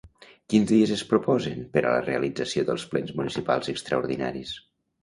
Quins 0.53 0.69
dies 0.71 0.93
es 0.95 1.03
proposen 1.11 1.61
per 1.77 1.83
a 1.85 1.91
la 1.97 2.01
realització 2.09 2.67
dels 2.71 2.89
plens 2.95 3.17
municipals 3.21 3.75
extraordinaris? 3.77 4.61